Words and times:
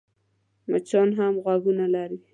مچان 0.69 1.09
هم 1.17 1.33
غوږونه 1.43 1.85
لري. 1.93 2.19